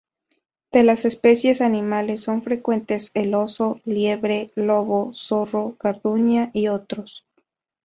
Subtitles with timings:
[0.71, 7.27] De las especies animales son frecuentes el oso, liebre, lobo, zorro, garduña, y otros.